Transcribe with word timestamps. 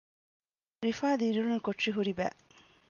ރިފާ 0.85 1.07
ދިރިއުޅުނު 1.19 1.57
ކޮޓަރި 1.65 1.91
ހުރި 1.97 2.13
ބައި 2.17 2.35